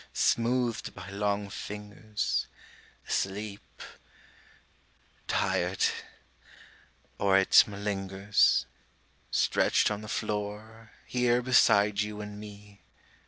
Smoothed 0.13 0.95
by 0.95 1.11
long 1.11 1.47
fingers, 1.51 2.47
Asleep... 3.07 3.83
tired... 5.27 5.85
or 7.19 7.37
it 7.37 7.65
malingers, 7.67 8.65
Stretched 9.29 9.91
on 9.91 10.01
the 10.01 10.07
floor, 10.07 10.91
here 11.05 11.43
beside 11.43 12.01
you 12.01 12.19
and 12.19 12.39
me. 12.39 12.81